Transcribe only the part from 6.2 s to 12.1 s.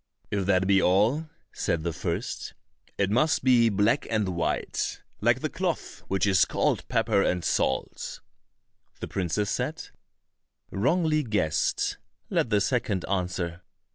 is called pepper and salt." The princess said, "Wrongly guessed;